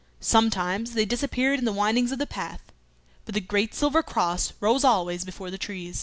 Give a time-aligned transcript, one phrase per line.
[0.19, 2.71] Sometimes they disappeared in the windings of the path;
[3.23, 5.99] but the great silver cross rose always before the trees.